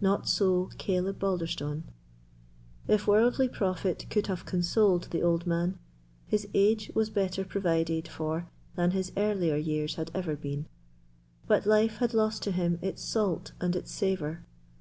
[0.00, 1.84] Not so Caleb Balderstone.
[2.88, 5.78] If worldly profit could have consoled the old man,
[6.26, 10.66] his age was better provided for than his earlier years had ever been;
[11.46, 14.42] but life had lost to him its salt and its savour.